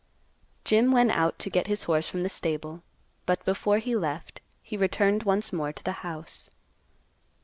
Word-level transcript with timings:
Jim 0.65 0.91
went 0.91 1.11
out 1.11 1.37
to 1.37 1.47
get 1.51 1.67
his 1.67 1.83
horse 1.83 2.07
from 2.09 2.21
the 2.21 2.27
stable, 2.29 2.81
but 3.27 3.45
before 3.45 3.77
he 3.77 3.95
left, 3.95 4.41
he 4.63 4.75
returned 4.75 5.21
once 5.21 5.53
more 5.53 5.71
to 5.71 5.83
the 5.83 5.91
house. 6.01 6.49